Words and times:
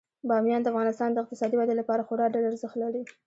بامیان 0.29 0.61
د 0.61 0.67
افغانستان 0.71 1.09
د 1.11 1.17
اقتصادي 1.23 1.55
ودې 1.57 1.75
لپاره 1.79 2.05
خورا 2.07 2.25
ډیر 2.33 2.43
ارزښت 2.51 2.75
لري. 2.83 3.01